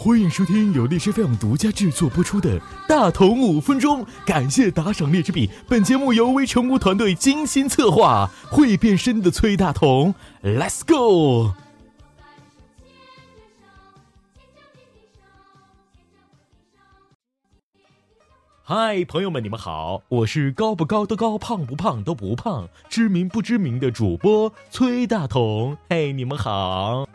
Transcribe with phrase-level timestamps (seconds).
[0.00, 5.50] 欢迎收听由荔枝 FM 独家制作播出的《大同五分钟》，感谢打赏荔枝币。
[5.66, 11.52] 本节目由微成屋团队精心策划，会变身的崔大同，Let's go！
[18.62, 25.76] 嗨，朋友们，你们好，我是高不高的高，胖不胖都不胖，知名不知名的主播崔大同。
[25.90, 27.08] 嘿，你们好。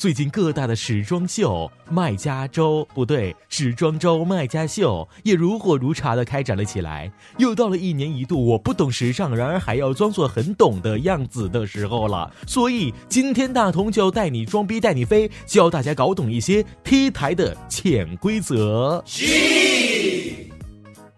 [0.00, 7.12] 最近各大的时装秀、卖家周不对，时装周、卖家秀也如火如茶的开展了起来。
[7.36, 12.32] 又到了一年一度我不懂时尚，然而还要装作很懂的样子的时候了。
[12.46, 19.04] 所以今天大同就要带你装逼带你飞，教大家搞懂一些 T 台的潜规则。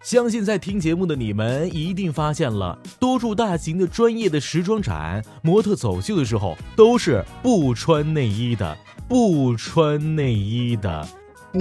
[0.03, 8.77] 相信在听节目的你们一定发现了，多处大型的专业的时装展，模特走秀的时候都是不穿内衣的，
[9.07, 11.07] 不穿内衣的，
[11.53, 11.59] 不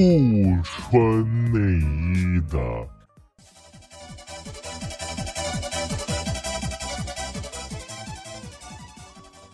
[0.64, 1.60] 穿内
[2.18, 2.58] 衣的。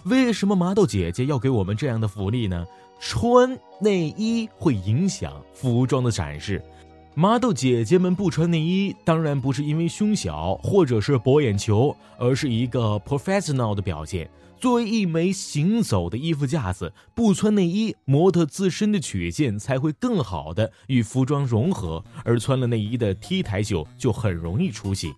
[0.05, 2.65] 为什么麻豆姐姐要给我们这样的福利呢？
[2.99, 6.65] 穿内衣会影响服装的展示。
[7.15, 14.31] 麻豆姐姐们不穿内衣，当然不是因为胸小或者是博眼球，而是一个 professional 的表现。
[14.61, 25.13] 作为一枚行走的衣服架子，不穿内衣，模特自身的曲线才会更好的与服装融合，而穿了内衣的 T 台秀就很容易出戏。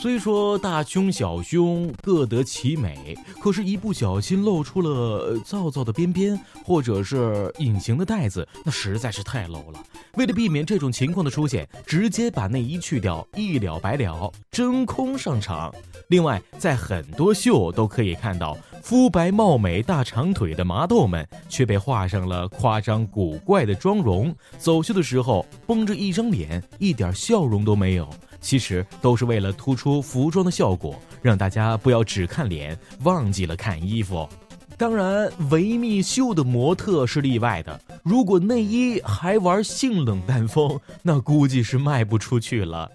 [0.00, 9.84] 虽说大胸小胸各得其美，可是，一不小心露出了皂皂的边边，或者是隐形的带子，那实在是太 low 了。
[10.14, 15.70] 为了避免这种情况的出现，直接把内衣去掉，一了百了，真空上场。
[16.08, 28.08] 另外，在很多秀都可以看到，肤白貌美、大长腿的麻豆们却被画上了夸张古怪的妆容，走秀的时候绷着一张脸，一点笑容都没有。
[28.40, 34.28] 其实都是为了突出服装的效果，让大家不要只看脸，忘记了看衣服。
[34.76, 37.78] 当然，维密秀的模特是例外的。
[38.02, 42.90] 如果内衣还玩性冷淡风，那估计是卖不出去了。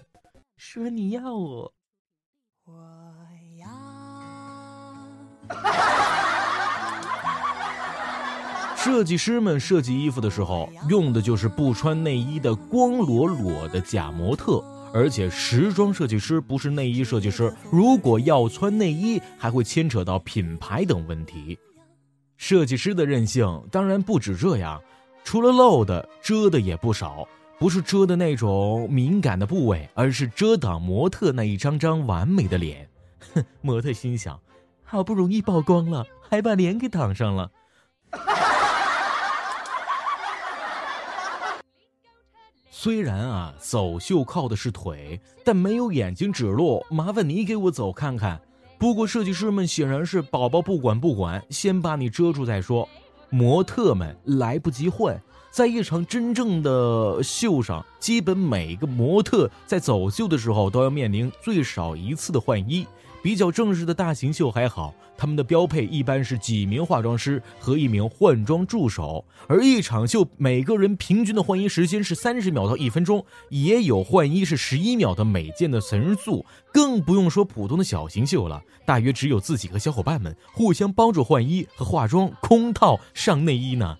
[0.56, 1.72] 说你要我，
[2.64, 2.72] 我
[3.60, 3.68] 要。
[8.76, 14.60] 设计师们设计衣服的时候，用的就是不穿内衣的光裸裸的假模特。
[14.96, 21.58] 而且时装设计师不是内衣设计师，如果要穿内衣，还会牵扯到品牌等问题。
[22.38, 24.80] 设计师的任性当然不止这样，
[25.22, 27.28] 除了露的，遮的也不少。
[27.58, 32.88] 不是遮的那种敏感的部位，而是遮挡模特那一张张完美的脸。
[33.34, 34.40] 哼， 模特心想，
[34.82, 37.50] 好不容易曝光了，还把脸给挡上了。
[42.86, 48.40] 虽然啊，走秀靠的是腿，但没有眼睛指路，麻烦你给我走看看。
[48.78, 52.88] 不过设计师们显然是宝宝不管不管，先把你遮住再说。
[53.28, 55.20] 模特们来不及换，
[55.50, 62.86] 在一场真正的秀上，基本每个模特在走秀的时候都要面临最少一次的换衣。
[63.22, 83.96] 比较正式的大型秀还好，他们的标配一般是几名化妆师和一名换装助手，而一场秀每个人平均的换衣时间是三十秒到一分钟，也有换衣是十一秒的美健的神速，更不用说普通的小型秀了，大约只有自己和小伙伴们互相帮助换衣和化妆，空套上内衣呢。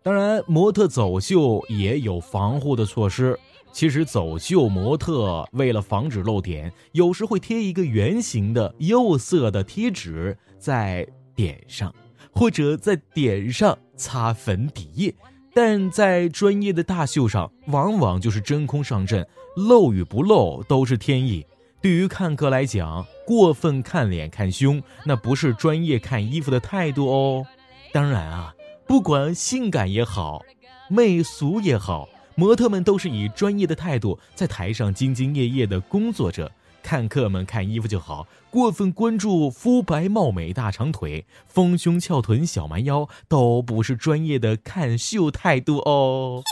[0.00, 3.38] 当然，模特走秀也有防护的措施。
[3.72, 11.94] 其实走秀模特为了防止漏点，有时会贴一个圆形的釉色的贴纸在点上，
[12.32, 15.14] 或者在点上擦粉底液。
[15.54, 19.26] 但在专业的大秀上，往往就是真空上阵，
[19.56, 21.44] 露与不露都是天意。
[21.80, 27.46] 对于看客来讲，过分看脸看胸，那不是专业看衣服的态度哦。
[27.92, 28.54] 当然啊，
[28.86, 30.44] 不管性感也好，
[30.88, 32.08] 媚俗也好。
[32.38, 36.52] 模特们都是以专业的态度在台上兢兢业业的工作着，
[36.84, 46.44] 看客们看衣服就好，过分关注肤白貌美、大长腿、丰胸翘臀、小蛮腰，都不是专业的看秀态度哦。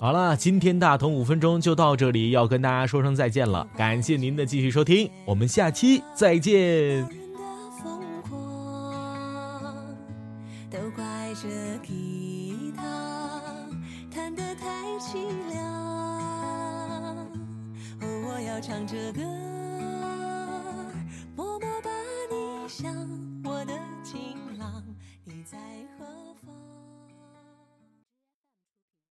[0.00, 7.08] 好了，今天大同五分钟就到这里，要跟大家说声再见了，感谢您的继续收听，我们下期再见。
[7.78, 8.00] 唱
[11.36, 11.46] 着
[11.86, 13.41] 歌，默默
[15.02, 15.18] 凄
[15.50, 15.66] 凉。
[18.00, 19.51] 哦我要唱着歌。